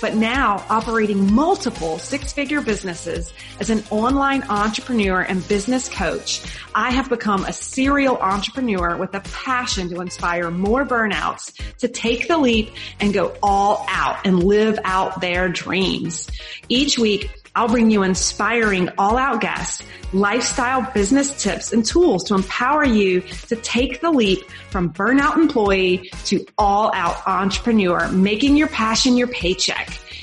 [0.00, 6.42] but now operating multiple six figure businesses as an online entrepreneur and business coach,
[6.74, 12.28] I have become a serial entrepreneur with a passion to inspire more burnouts to take
[12.28, 16.30] the leap and go all out and live out their dreams.
[16.68, 22.34] Each week, I'll bring you inspiring all out guests, lifestyle business tips and tools to
[22.34, 28.68] empower you to take the leap from burnout employee to all out entrepreneur, making your
[28.68, 29.79] passion your paycheck.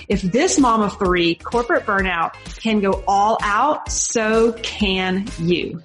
[0.08, 5.82] If this mom of three corporate burnout can go all out, so can you.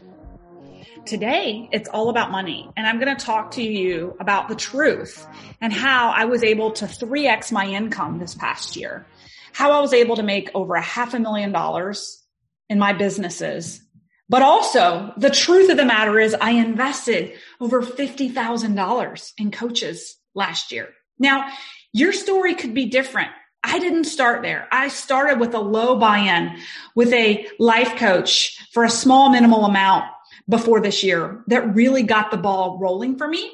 [1.04, 2.70] Today, it's all about money.
[2.76, 5.26] And I'm going to talk to you about the truth
[5.60, 9.06] and how I was able to 3x my income this past year
[9.52, 12.22] how I was able to make over a half a million dollars
[12.68, 13.80] in my businesses.
[14.28, 20.72] But also the truth of the matter is I invested over $50,000 in coaches last
[20.72, 20.88] year.
[21.18, 21.52] Now
[21.92, 23.30] your story could be different.
[23.64, 24.68] I didn't start there.
[24.72, 26.58] I started with a low buy-in
[26.94, 30.04] with a life coach for a small minimal amount
[30.48, 33.50] before this year that really got the ball rolling for me.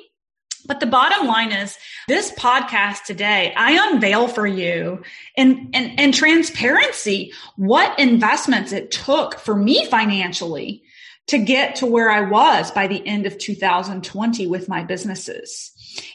[0.67, 5.03] But the bottom line is this podcast today, I unveil for you
[5.37, 10.83] in, in transparency what investments it took for me financially
[11.29, 15.73] to get to where I was by the end of 2020 with my businesses.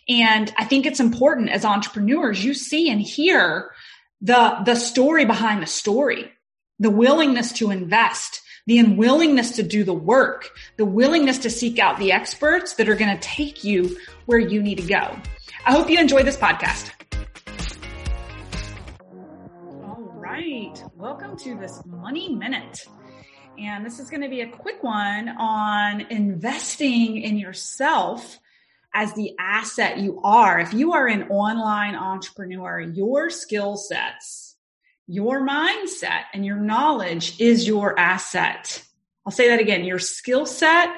[0.10, 3.72] And I think it's important as entrepreneurs, you see and hear
[4.24, 6.32] the, the story behind the story,
[6.80, 12.00] the willingness to invest, the unwillingness to do the work, the willingness to seek out
[12.00, 15.14] the experts that are going to take you where you need to go.
[15.66, 16.92] I hope you enjoy this podcast.
[19.84, 20.82] All right.
[20.96, 22.80] Welcome to this money minute.
[23.60, 28.40] And this is going to be a quick one on investing in yourself
[28.94, 30.60] as the asset you are.
[30.60, 34.54] If you are an online entrepreneur, your skill sets
[35.08, 38.84] your mindset and your knowledge is your asset.
[39.26, 39.84] I'll say that again.
[39.84, 40.90] Your skill set,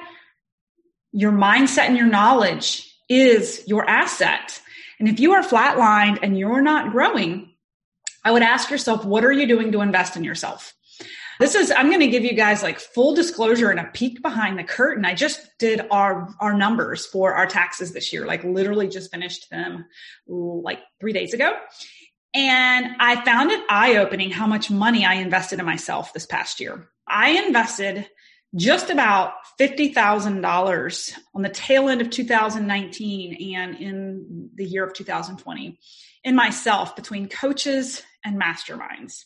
[1.12, 4.60] your mindset and your knowledge is your asset.
[4.98, 7.50] And if you are flatlined and you're not growing,
[8.24, 10.72] I would ask yourself, what are you doing to invest in yourself?
[11.38, 14.58] This is, I'm going to give you guys like full disclosure and a peek behind
[14.58, 15.04] the curtain.
[15.04, 19.50] I just did our, our numbers for our taxes this year, like literally just finished
[19.50, 19.86] them
[20.26, 21.52] like three days ago.
[22.32, 26.60] And I found it eye opening how much money I invested in myself this past
[26.60, 26.88] year.
[27.06, 28.08] I invested
[28.54, 35.78] just about $50,000 on the tail end of 2019 and in the year of 2020
[36.24, 39.24] in myself between coaches and masterminds.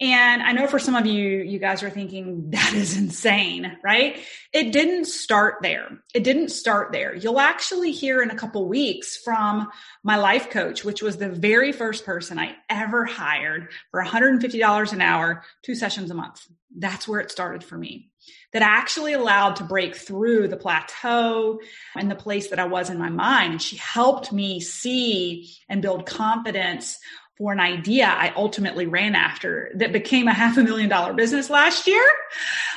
[0.00, 4.20] And I know for some of you, you guys are thinking that is insane, right?
[4.52, 5.98] It didn't start there.
[6.14, 7.14] It didn't start there.
[7.14, 9.68] You'll actually hear in a couple weeks from
[10.04, 15.00] my life coach, which was the very first person I ever hired for $150 an
[15.00, 16.46] hour, two sessions a month.
[16.76, 18.10] That's where it started for me.
[18.52, 21.60] That actually allowed to break through the plateau
[21.96, 23.52] and the place that I was in my mind.
[23.52, 26.98] And she helped me see and build confidence
[27.38, 31.48] for an idea I ultimately ran after that became a half a million dollar business
[31.48, 32.04] last year.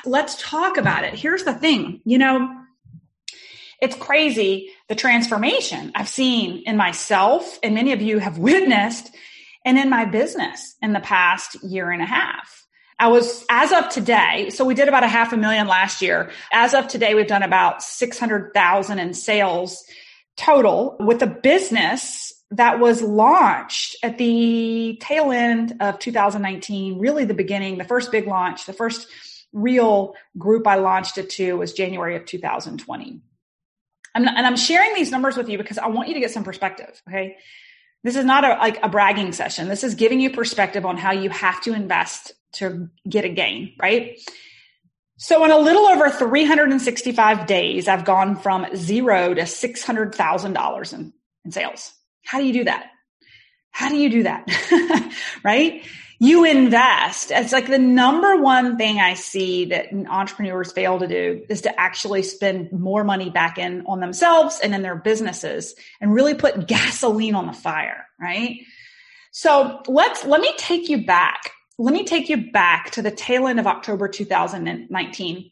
[0.05, 1.15] Let's talk about it.
[1.15, 2.57] Here's the thing, you know,
[3.81, 9.09] it's crazy the transformation I've seen in myself and many of you have witnessed
[9.65, 12.65] and in my business in the past year and a half.
[12.99, 16.29] I was, as of today, so we did about a half a million last year.
[16.53, 19.83] As of today, we've done about 600,000 in sales
[20.37, 27.33] total with a business that was launched at the tail end of 2019, really the
[27.33, 29.07] beginning, the first big launch, the first
[29.53, 33.21] real group I launched it to was January of 2020.
[34.13, 37.01] and I'm sharing these numbers with you because I want you to get some perspective.
[37.07, 37.37] Okay.
[38.03, 39.67] This is not a, like a bragging session.
[39.67, 43.75] This is giving you perspective on how you have to invest to get a gain,
[43.81, 44.19] right?
[45.17, 51.13] So in a little over 365 days, I've gone from zero to $600,000 in,
[51.45, 51.93] in sales.
[52.31, 52.85] How do you do that?
[53.71, 54.47] How do you do that?
[55.43, 55.83] right?
[56.17, 57.29] You invest.
[57.29, 61.77] It's like the number one thing I see that entrepreneurs fail to do is to
[61.77, 66.67] actually spend more money back in on themselves and in their businesses and really put
[66.67, 68.61] gasoline on the fire, right?
[69.33, 71.51] So let's, let me take you back.
[71.77, 75.51] Let me take you back to the tail end of October 2019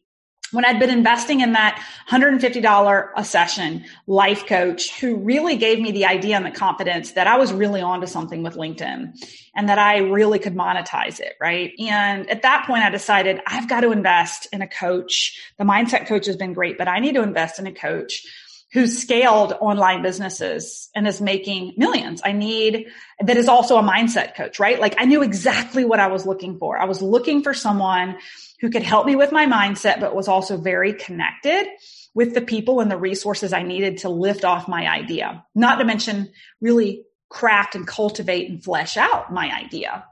[0.52, 5.92] when I'd been investing in that $150 a session life coach who really gave me
[5.92, 9.14] the idea and the confidence that I was really onto something with LinkedIn
[9.56, 11.74] and that I really could monetize it, right?
[11.80, 15.40] And at that point, I decided I've got to invest in a coach.
[15.58, 18.26] The mindset coach has been great, but I need to invest in a coach
[18.72, 22.22] who's scaled online businesses and is making millions.
[22.24, 22.88] I need
[23.20, 24.80] that is also a mindset coach, right?
[24.80, 26.78] Like I knew exactly what I was looking for.
[26.78, 28.18] I was looking for someone
[28.62, 31.68] who could help me with my mindset, but was also very connected
[32.14, 35.46] with the people and the resources I needed to lift off my idea.
[35.56, 40.04] Not to mention really craft and cultivate and flesh out my idea.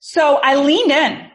[0.00, 1.30] So I leaned in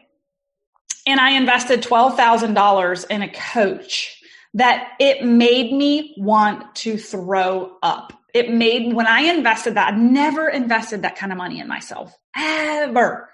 [1.05, 4.19] and I invested $12,000 in a coach
[4.53, 8.13] that it made me want to throw up.
[8.33, 12.15] It made, when I invested that, I never invested that kind of money in myself.
[12.35, 13.29] Ever.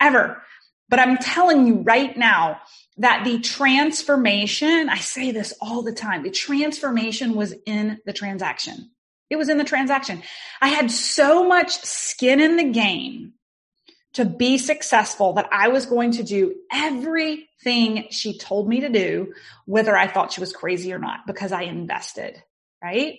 [0.00, 0.42] Ever.
[0.88, 2.60] But I'm telling you right now
[2.96, 8.90] that the transformation, I say this all the time, the transformation was in the transaction.
[9.30, 10.22] It was in the transaction.
[10.60, 13.34] I had so much skin in the game
[14.14, 19.34] to be successful that I was going to do everything she told me to do,
[19.66, 22.42] whether I thought she was crazy or not, because I invested,
[22.82, 23.18] right?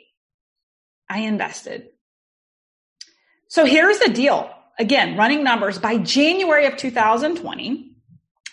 [1.07, 1.89] I invested.
[3.47, 7.91] So here's the deal again, running numbers, by January of 2020,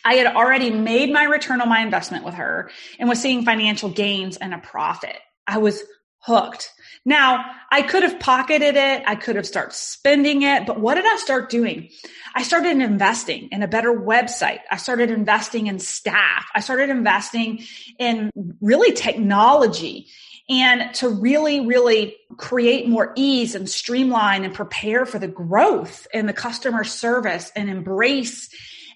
[0.05, 3.89] I had already made my return on my investment with her and was seeing financial
[3.89, 5.17] gains and a profit.
[5.47, 5.83] I was
[6.19, 6.71] hooked.
[7.05, 9.03] Now, I could have pocketed it.
[9.07, 11.89] I could have started spending it, but what did I start doing?
[12.35, 14.59] I started investing in a better website.
[14.71, 16.47] I started investing in staff.
[16.55, 17.63] I started investing
[17.99, 18.31] in
[18.61, 20.09] really technology
[20.49, 26.27] and to really, really create more ease and streamline and prepare for the growth in
[26.27, 28.49] the customer service and embrace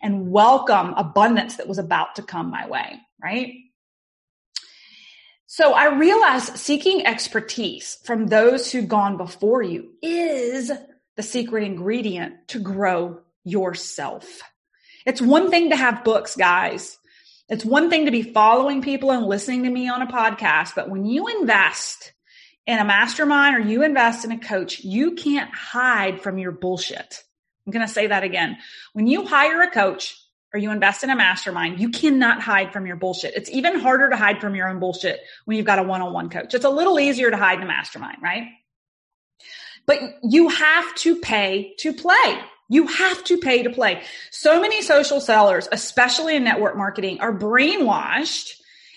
[0.03, 3.55] and welcome abundance that was about to come my way, right?
[5.47, 10.71] So I realized seeking expertise from those who've gone before you is
[11.17, 14.43] the secret ingredient to grow yourself.
[15.05, 17.00] It's one thing to have books, guys.
[17.51, 20.89] It's one thing to be following people and listening to me on a podcast, but
[20.89, 22.13] when you invest
[22.65, 27.25] in a mastermind or you invest in a coach, you can't hide from your bullshit.
[27.67, 28.57] I'm going to say that again.
[28.93, 30.17] When you hire a coach
[30.55, 33.35] or you invest in a mastermind, you cannot hide from your bullshit.
[33.35, 36.55] It's even harder to hide from your own bullshit when you've got a one-on-one coach.
[36.55, 38.45] It's a little easier to hide in a mastermind, right?
[39.87, 42.41] But you have to pay to play.
[42.71, 44.03] You have to pay to play.
[44.31, 48.53] So many social sellers, especially in network marketing, are brainwashed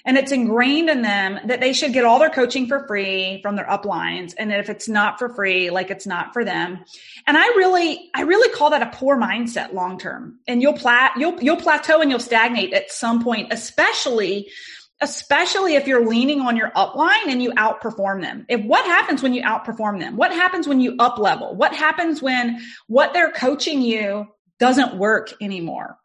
[0.05, 3.55] and it's ingrained in them that they should get all their coaching for free from
[3.55, 4.33] their uplines.
[4.37, 6.83] And if it's not for free, like it's not for them.
[7.25, 10.39] And I really, I really call that a poor mindset long term.
[10.45, 14.49] And you'll plat, you'll, you'll plateau and you'll stagnate at some point, especially
[15.03, 18.45] especially if you're leaning on your upline and you outperform them.
[18.47, 20.15] If what happens when you outperform them?
[20.15, 21.55] What happens when you up level?
[21.55, 24.27] What happens when what they're coaching you
[24.59, 25.97] doesn't work anymore?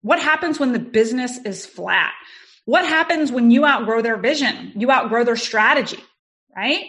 [0.00, 2.14] What happens when the business is flat?
[2.64, 4.72] What happens when you outgrow their vision?
[4.74, 6.02] You outgrow their strategy,
[6.56, 6.86] right?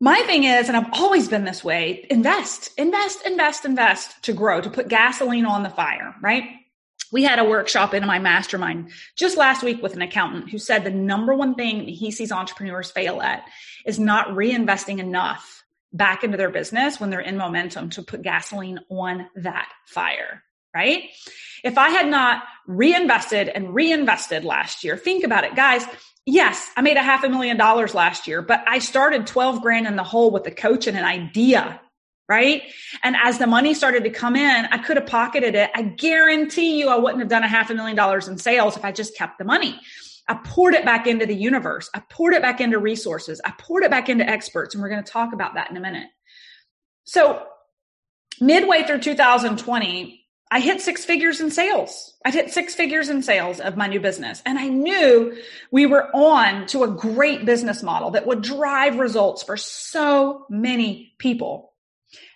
[0.00, 4.60] My thing is, and I've always been this way, invest, invest, invest, invest to grow,
[4.60, 6.44] to put gasoline on the fire, right?
[7.12, 10.82] We had a workshop in my mastermind just last week with an accountant who said
[10.82, 13.44] the number one thing he sees entrepreneurs fail at
[13.86, 18.80] is not reinvesting enough back into their business when they're in momentum to put gasoline
[18.88, 20.42] on that fire,
[20.74, 21.04] right?
[21.62, 25.84] If I had not reinvested and reinvested last year, think about it, guys.
[26.24, 29.86] Yes, I made a half a million dollars last year, but I started 12 grand
[29.86, 31.80] in the hole with a coach and an idea
[32.28, 32.62] right?
[33.02, 35.70] And as the money started to come in, I could have pocketed it.
[35.74, 38.84] I guarantee you I wouldn't have done a half a million dollars in sales if
[38.84, 39.78] I just kept the money.
[40.28, 41.90] I poured it back into the universe.
[41.94, 43.40] I poured it back into resources.
[43.44, 44.74] I poured it back into experts.
[44.74, 46.08] And we're going to talk about that in a minute.
[47.04, 47.44] So
[48.40, 52.14] midway through 2020, I hit six figures in sales.
[52.24, 54.42] I hit six figures in sales of my new business.
[54.46, 55.36] And I knew
[55.70, 61.14] we were on to a great business model that would drive results for so many
[61.18, 61.71] people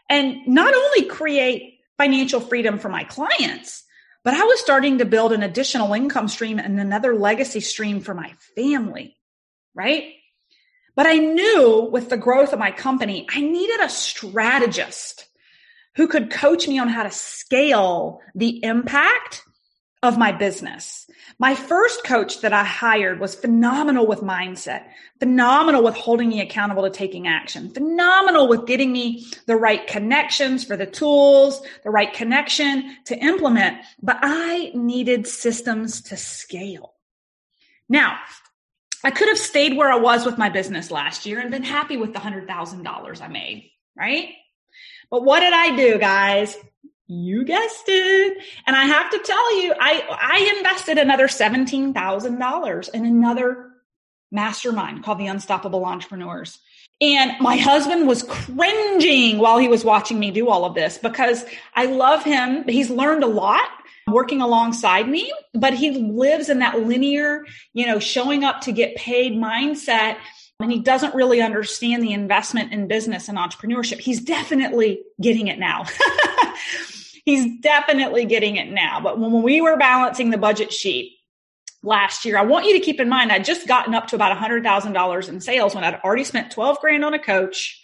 [0.09, 3.85] and not only create financial freedom for my clients,
[4.25, 8.13] but I was starting to build an additional income stream and another legacy stream for
[8.13, 9.17] my family,
[9.75, 10.15] right?
[10.97, 15.29] But I knew with the growth of my company, I needed a strategist
[15.95, 19.43] who could coach me on how to scale the impact
[20.07, 21.07] of my business.
[21.39, 24.85] My first coach that I hired was phenomenal with mindset,
[25.19, 30.65] phenomenal with holding me accountable to taking action, phenomenal with getting me the right connections
[30.65, 33.79] for the tools, the right connection to implement.
[34.03, 36.95] But I needed systems to scale.
[37.89, 38.19] Now,
[39.05, 41.97] I could have stayed where I was with my business last year and been happy
[41.97, 44.31] with the $100,000 I made, right?
[45.11, 46.57] But what did I do, guys?
[47.09, 48.39] You guessed it.
[48.67, 53.71] And I have to tell you, I, I invested another $17,000 in another
[54.33, 56.59] mastermind called the Unstoppable Entrepreneurs.
[57.01, 61.45] And my husband was cringing while he was watching me do all of this because
[61.75, 62.65] I love him.
[62.67, 63.69] He's learned a lot
[64.09, 67.45] working alongside me, but he lives in that linear,
[67.75, 70.17] you know, showing up to get paid mindset.
[70.59, 74.01] And he doesn't really understand the investment in business and entrepreneurship.
[74.01, 75.85] He's definitely getting it now.
[77.27, 79.01] He's definitely getting it now.
[79.01, 81.13] But when we were balancing the budget sheet,
[81.87, 82.37] last year.
[82.37, 85.41] I want you to keep in mind, I'd just gotten up to about $100,000 in
[85.41, 87.83] sales when I'd already spent 12 grand on a coach.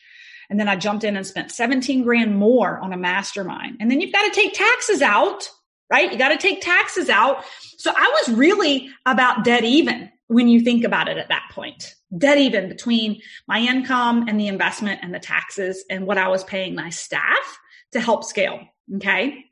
[0.50, 3.76] And then I jumped in and spent 17 grand more on a mastermind.
[3.80, 5.48] And then you've got to take taxes out,
[5.90, 6.12] right?
[6.12, 7.44] You got to take taxes out.
[7.78, 11.94] So I was really about dead even when you think about it at that point.
[12.16, 16.44] Dead even between my income and the investment and the taxes and what I was
[16.44, 17.58] paying my staff
[17.92, 18.60] to help scale.
[18.96, 19.46] Okay.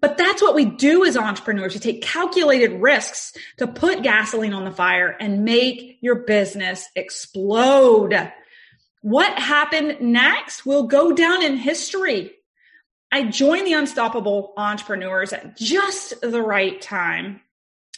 [0.00, 1.74] But that's what we do as entrepreneurs.
[1.74, 8.30] We take calculated risks to put gasoline on the fire and make your business explode.
[9.00, 12.32] What happened next will go down in history.
[13.10, 17.40] I joined the Unstoppable Entrepreneurs at just the right time,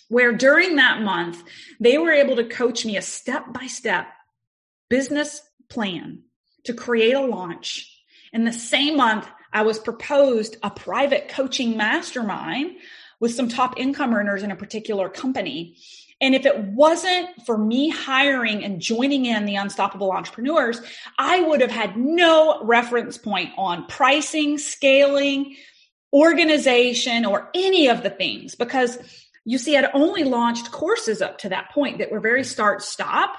[0.09, 1.43] where during that month,
[1.81, 4.07] they were able to coach me a step by step
[4.89, 6.23] business plan
[6.65, 7.91] to create a launch.
[8.33, 12.77] In the same month, I was proposed a private coaching mastermind
[13.21, 15.77] with some top income earners in a particular company.
[16.21, 20.81] And if it wasn't for me hiring and joining in the Unstoppable Entrepreneurs,
[21.17, 25.57] I would have had no reference point on pricing, scaling,
[26.13, 28.99] organization, or any of the things because
[29.45, 33.37] you see, I'd only launched courses up to that point that were very start stop.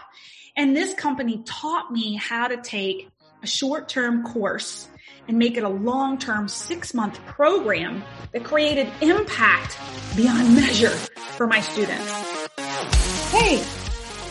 [0.57, 3.09] And this company taught me how to take
[3.43, 4.87] a short term course
[5.29, 9.77] and make it a long term six month program that created impact
[10.17, 12.11] beyond measure for my students.
[13.31, 13.63] Hey,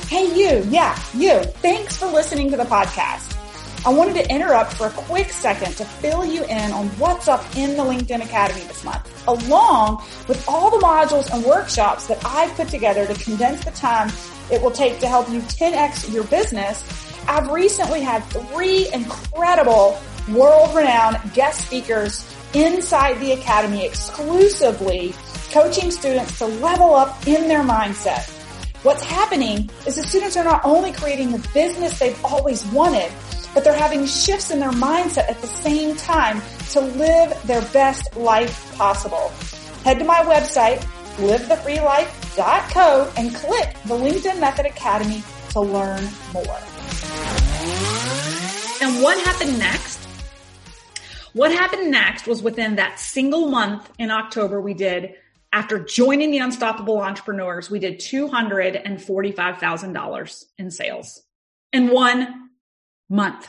[0.08, 1.38] hey, you, yeah, you.
[1.62, 3.36] Thanks for listening to the podcast.
[3.86, 7.44] I wanted to interrupt for a quick second to fill you in on what's up
[7.56, 12.52] in the LinkedIn Academy this month, along with all the modules and workshops that I've
[12.56, 14.10] put together to condense the time
[14.50, 16.82] it will take to help you 10x your business.
[17.28, 20.00] I've recently had three incredible
[20.32, 25.14] world renowned guest speakers inside the Academy exclusively
[25.50, 28.28] coaching students to level up in their mindset.
[28.82, 33.10] What's happening is the students are not only creating the business they've always wanted,
[33.54, 38.14] but they're having shifts in their mindset at the same time to live their best
[38.16, 39.32] life possible.
[39.84, 40.78] Head to my website,
[41.16, 46.58] livethefreelife.co and click the LinkedIn Method Academy to learn more.
[48.80, 49.87] And what happened next
[51.38, 55.14] what happened next was within that single month in October, we did
[55.52, 61.22] after joining the Unstoppable Entrepreneurs, we did $245,000 in sales
[61.72, 62.50] in one
[63.08, 63.48] month.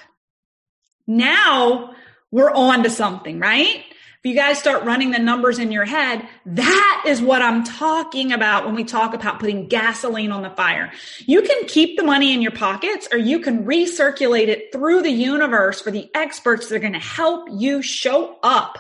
[1.07, 1.95] Now
[2.31, 3.83] we're on to something, right?
[4.21, 8.33] If you guys start running the numbers in your head, that is what I'm talking
[8.33, 10.91] about when we talk about putting gasoline on the fire.
[11.19, 15.09] You can keep the money in your pockets or you can recirculate it through the
[15.09, 18.77] universe for the experts that are going to help you show up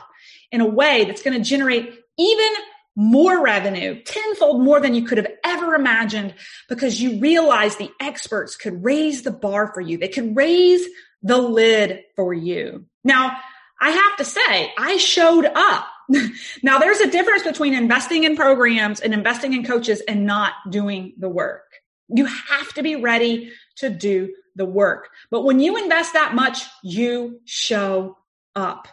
[0.51, 2.49] in a way that's going to generate even
[2.97, 6.33] more revenue, tenfold more than you could have ever imagined
[6.67, 9.97] because you realize the experts could raise the bar for you.
[9.97, 10.85] They could raise
[11.23, 12.87] the lid for you.
[13.05, 13.37] Now,
[13.81, 15.87] I have to say, I showed up.
[16.63, 21.13] now, there's a difference between investing in programs and investing in coaches and not doing
[21.17, 21.63] the work.
[22.07, 25.09] You have to be ready to do the work.
[25.29, 28.17] But when you invest that much, you show
[28.55, 28.87] up.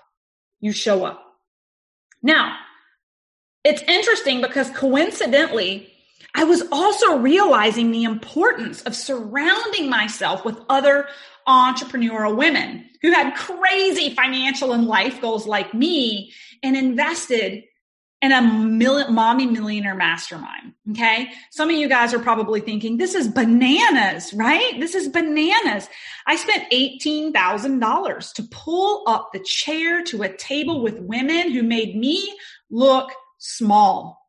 [0.60, 1.22] You show up.
[2.22, 2.56] Now,
[3.64, 5.92] it's interesting because coincidentally,
[6.36, 11.08] I was also realizing the importance of surrounding myself with other
[11.48, 17.64] entrepreneurial women who had crazy financial and life goals like me and invested
[18.20, 20.74] in a million, mommy millionaire mastermind.
[20.90, 21.30] Okay.
[21.50, 24.78] Some of you guys are probably thinking, this is bananas, right?
[24.78, 25.88] This is bananas.
[26.26, 31.96] I spent $18,000 to pull up the chair to a table with women who made
[31.96, 32.36] me
[32.70, 34.25] look small.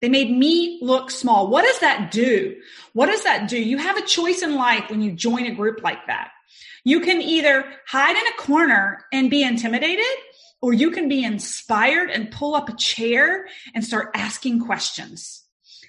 [0.00, 1.48] They made me look small.
[1.48, 2.56] What does that do?
[2.92, 3.60] What does that do?
[3.60, 6.30] You have a choice in life when you join a group like that.
[6.84, 10.04] You can either hide in a corner and be intimidated,
[10.62, 15.44] or you can be inspired and pull up a chair and start asking questions.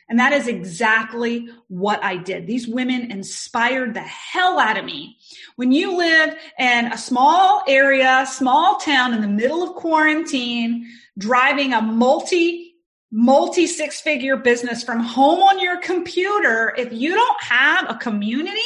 [0.10, 2.46] And that is exactly what I did.
[2.46, 5.18] These women inspired the hell out of me.
[5.56, 10.86] When you live in a small area, small town in the middle of quarantine,
[11.18, 12.71] driving a multi
[13.12, 18.60] multi six figure business from home on your computer, if you don't have a community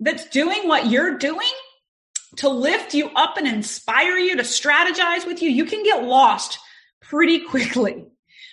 [0.00, 1.46] that's doing what you're doing
[2.36, 6.58] to lift you up and inspire you to strategize with you, you can get lost
[7.00, 8.04] pretty quickly.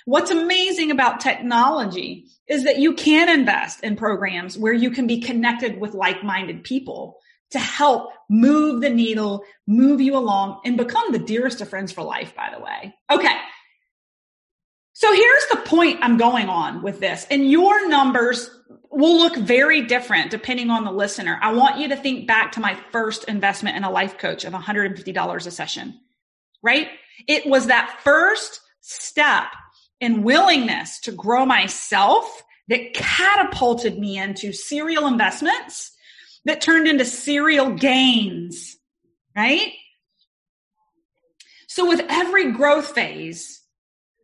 [0.05, 5.21] What's amazing about technology is that you can invest in programs where you can be
[5.21, 7.17] connected with like-minded people
[7.51, 12.03] to help move the needle, move you along, and become the dearest of friends for
[12.03, 12.93] life, by the way.
[13.11, 13.35] Okay.
[15.03, 17.27] So here's the point I'm going on with this.
[17.29, 18.49] And your numbers
[18.89, 21.37] will look very different depending on the listener.
[21.41, 24.53] I want you to think back to my first investment in a life coach of
[24.53, 25.99] $150 a session,
[26.61, 26.87] right?
[27.27, 29.47] It was that first step
[29.99, 35.91] in willingness to grow myself that catapulted me into serial investments
[36.45, 38.77] that turned into serial gains,
[39.35, 39.73] right?
[41.67, 43.59] So with every growth phase,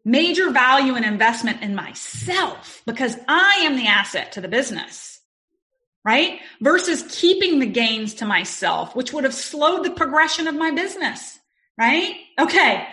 [0.09, 5.19] major value and investment in myself because I am the asset to the business,
[6.03, 6.39] right?
[6.61, 11.39] Versus keeping the gains to myself, which would have slowed the progression of my business,
[11.77, 12.15] right?
[12.39, 12.87] Okay.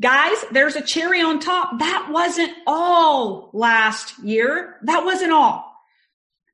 [0.00, 1.78] Guys, there's a cherry on top.
[1.78, 4.76] That wasn't all last year.
[4.82, 5.72] That wasn't all.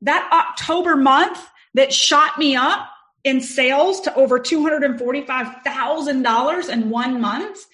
[0.02, 1.38] That October month
[1.74, 2.88] that shot me up
[3.22, 7.66] in sales to over $245,000 in one month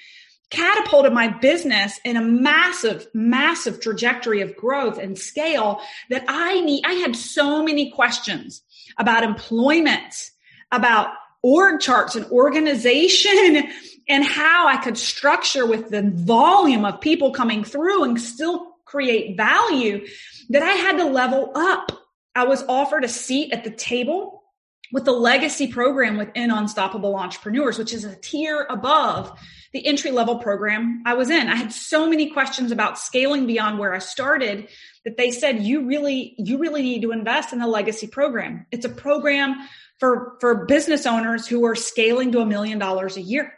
[0.51, 6.85] catapulted my business in a massive, massive trajectory of growth and scale that I need.
[6.85, 8.63] I had so many questions
[8.99, 10.31] about employment,
[10.71, 11.09] about
[11.43, 13.71] org charts and organization
[14.09, 19.37] and how I could structure with the volume of people coming through and still create
[19.37, 20.07] value
[20.51, 21.91] that I had to level up.
[22.35, 24.45] I was offered a seat at the table
[24.93, 29.37] with the legacy program within Unstoppable Entrepreneurs, which is a tier above
[29.77, 31.49] the entry level program I was in.
[31.49, 34.69] I had so many questions about scaling beyond where I started
[35.05, 38.65] that they said, you really, you really need to invest in the legacy program.
[38.73, 39.69] It's a program
[40.01, 43.53] for, for business owners who are scaling to a million dollars a year.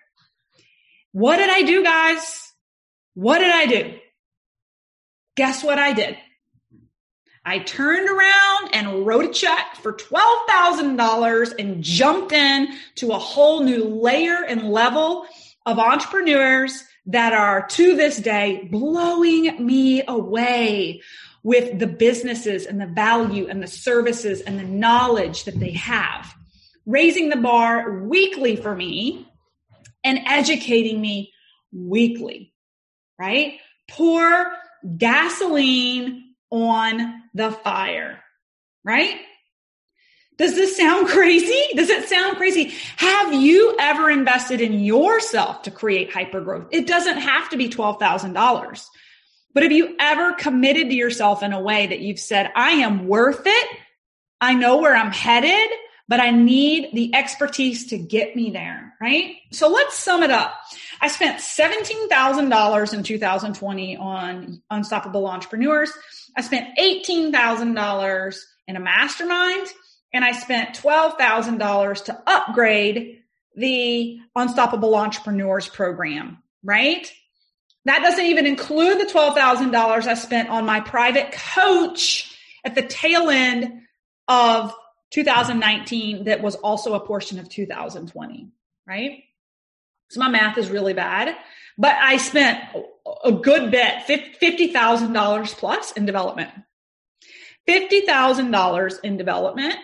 [1.13, 2.53] What did I do, guys?
[3.15, 3.99] What did I do?
[5.37, 6.19] Guess what I did?
[7.45, 13.63] I turned around and wrote a check for $12,000 and jumped in to a whole
[13.63, 15.27] new layer and level
[15.69, 21.03] of entrepreneurs that are to this day blowing me away
[21.43, 26.35] with the businesses and the value and the services and the knowledge that they have.
[26.87, 29.29] Raising the bar weekly for me
[30.03, 31.35] and educating me
[31.71, 32.55] weekly,
[33.19, 33.59] right?
[33.91, 34.51] Pour
[34.97, 38.21] gasoline on the fire,
[38.85, 39.21] right?
[40.39, 41.63] Does this sound crazy?
[41.75, 42.73] Does it sound crazy?
[42.97, 46.69] Have you ever invested in yourself to create hyper growth?
[46.71, 48.87] It doesn't have to be $12,000.
[49.53, 53.09] But have you ever committed to yourself in a way that you've said, I am
[53.09, 53.69] worth it.
[54.41, 55.69] I know where I'm headed,
[56.07, 59.35] but I need the expertise to get me there, right?
[59.51, 60.55] So let's sum it up.
[61.01, 65.93] I spent $17,000 in 2020 on Unstoppable Entrepreneurs.
[66.37, 69.67] I spent $18,000 in a mastermind
[70.13, 73.23] and I spent $12,000 to upgrade
[73.55, 77.11] the Unstoppable Entrepreneurs program, right?
[77.85, 79.75] That doesn't even include the $12,000
[80.07, 83.83] I spent on my private coach at the tail end
[84.29, 84.75] of
[85.11, 88.51] 2019 that was also a portion of 2020,
[88.87, 89.25] right?
[90.11, 91.37] So my math is really bad,
[91.77, 92.63] but I spent
[93.25, 96.51] a good bit, $50,000 plus in development.
[97.69, 99.75] $50,000 in development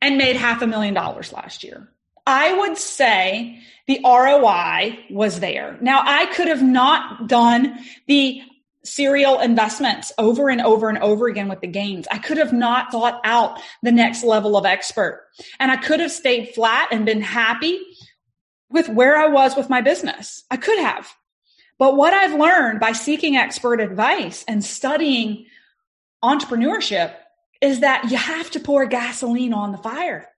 [0.00, 1.88] and made half a million dollars last year.
[2.26, 5.78] I would say the ROI was there.
[5.80, 8.42] Now I could have not done the
[8.84, 12.06] serial investments over and over and over again with the gains.
[12.10, 15.26] I could have not thought out the next level of expert
[15.58, 17.80] and I could have stayed flat and been happy
[18.70, 20.44] with where I was with my business.
[20.50, 21.12] I could have.
[21.78, 25.46] But what I've learned by seeking expert advice and studying
[26.22, 27.14] entrepreneurship
[27.60, 30.28] is that you have to pour gasoline on the fire.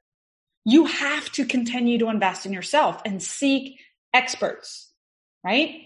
[0.65, 3.81] You have to continue to invest in yourself and seek
[4.15, 4.91] experts,
[5.45, 5.83] right?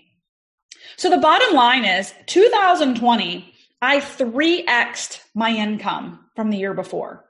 [0.96, 7.24] So the bottom line is 2020, I 3xed my income from the year before.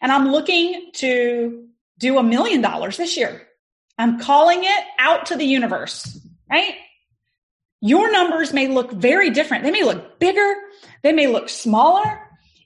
[0.00, 1.66] And I'm looking to
[1.98, 3.42] do a million dollars this year.
[3.98, 6.18] I'm calling it out to the universe,
[6.50, 6.74] right?
[7.80, 9.64] Your numbers may look very different.
[9.64, 10.54] They may look bigger.
[11.02, 12.20] They may look smaller.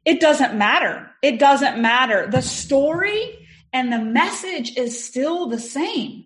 [0.08, 1.10] It doesn't matter.
[1.20, 2.28] It doesn't matter.
[2.30, 6.24] The story and the message is still the same.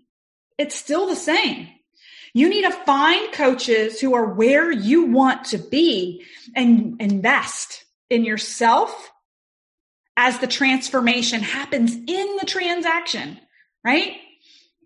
[0.56, 1.66] It's still the same.
[2.32, 8.24] You need to find coaches who are where you want to be and invest in
[8.24, 9.10] yourself
[10.16, 13.36] as the transformation happens in the transaction,
[13.84, 14.12] right?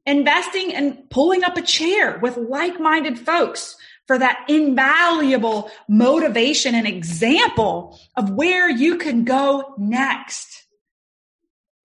[0.06, 3.76] Investing and pulling up a chair with like-minded folks
[4.07, 10.66] for that invaluable motivation and example of where you can go next.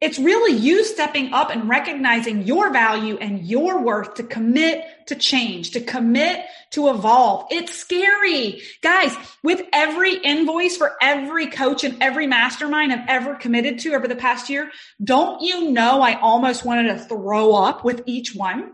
[0.01, 5.15] It's really you stepping up and recognizing your value and your worth to commit to
[5.15, 7.45] change, to commit to evolve.
[7.51, 8.63] It's scary.
[8.81, 14.07] Guys, with every invoice for every coach and every mastermind I've ever committed to over
[14.07, 14.71] the past year,
[15.03, 18.71] don't you know I almost wanted to throw up with each one?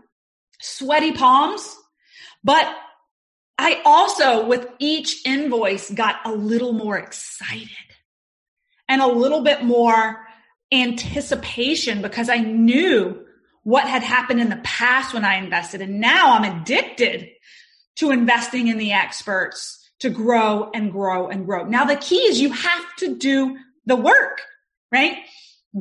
[0.62, 1.76] Sweaty palms.
[2.42, 2.74] But
[3.68, 7.68] I also, with each invoice, got a little more excited
[8.88, 10.24] and a little bit more
[10.72, 13.26] anticipation because I knew
[13.64, 15.82] what had happened in the past when I invested.
[15.82, 17.28] And now I'm addicted
[17.96, 21.64] to investing in the experts to grow and grow and grow.
[21.64, 24.40] Now the key is you have to do the work,
[24.90, 25.18] right?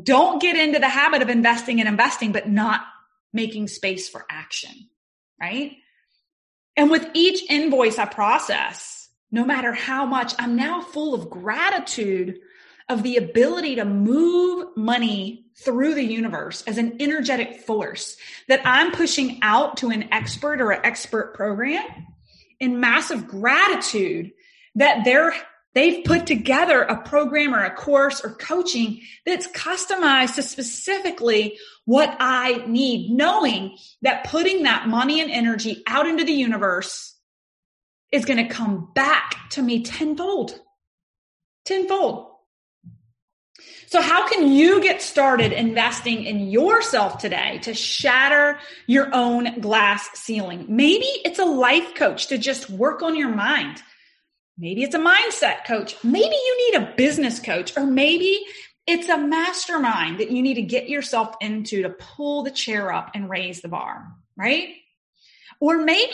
[0.03, 2.81] Don't get into the habit of investing and investing, but not
[3.31, 4.89] making space for action,
[5.39, 5.77] right?
[6.77, 12.39] And with each invoice I process, no matter how much, I'm now full of gratitude
[12.87, 18.15] of the ability to move money through the universe as an energetic force
[18.47, 21.83] that I'm pushing out to an expert or an expert program
[22.59, 24.31] in massive gratitude
[24.75, 25.33] that they're
[25.77, 32.15] they've put together a program or a course or coaching that's customized to specifically what
[32.19, 37.15] I need, knowing that putting that money and energy out into the universe
[38.11, 40.59] is going to come back to me tenfold.
[41.63, 42.31] Tenfold.
[43.85, 50.09] So how can you get started investing in yourself today to shatter your own glass
[50.13, 50.65] ceiling?
[50.67, 53.81] Maybe it's a life coach to just work on your mind.
[54.57, 55.95] Maybe it's a mindset coach.
[56.03, 58.39] Maybe you need a business coach or maybe
[58.87, 63.11] it's a mastermind that you need to get yourself into to pull the chair up
[63.13, 64.69] and raise the bar, right?
[65.59, 66.13] Or maybe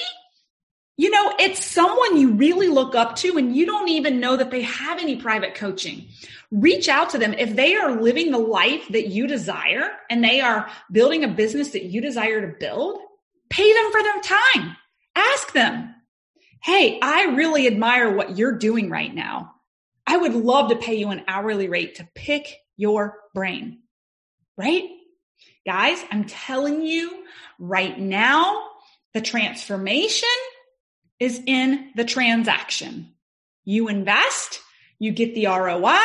[0.95, 4.51] you know, it's someone you really look up to and you don't even know that
[4.51, 6.07] they have any private coaching.
[6.51, 7.33] Reach out to them.
[7.33, 11.69] If they are living the life that you desire and they are building a business
[11.69, 12.99] that you desire to build,
[13.49, 14.77] pay them for their time.
[15.15, 15.95] Ask them,
[16.63, 19.53] Hey, I really admire what you're doing right now.
[20.07, 23.79] I would love to pay you an hourly rate to pick your brain,
[24.57, 24.83] right?
[25.65, 27.25] Guys, I'm telling you
[27.59, 28.63] right now,
[29.13, 30.29] the transformation
[31.19, 33.13] is in the transaction.
[33.65, 34.61] You invest,
[34.99, 35.99] you get the ROI,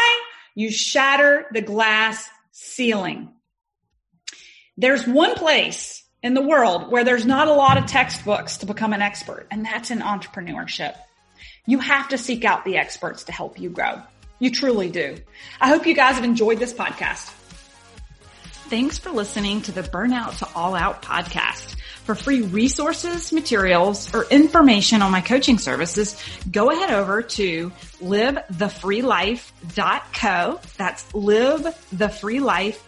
[0.57, 3.33] you shatter the glass ceiling.
[4.77, 8.93] There's one place in the world where there's not a lot of textbooks to become
[8.93, 10.95] an expert, and that's in entrepreneurship.
[11.67, 14.03] You have to seek out the experts to help you grow.
[14.39, 15.17] You truly do.
[15.61, 17.33] I hope you guys have enjoyed this podcast.
[18.69, 21.77] Thanks for listening to the Burnout to All Out podcast.
[22.05, 30.61] For free resources, materials, or information on my coaching services, go ahead over to livethefreelife.co.
[30.77, 32.88] That's livethefreelife.co